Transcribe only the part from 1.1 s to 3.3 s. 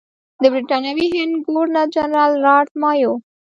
هند ګورنر جنرال لارډ مایو.